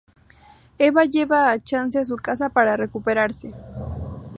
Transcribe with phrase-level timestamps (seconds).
[0.79, 3.53] Eva lleva a Chance a su casa para recuperarse.